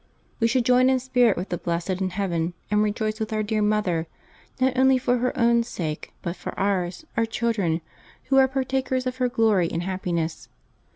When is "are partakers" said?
8.37-9.05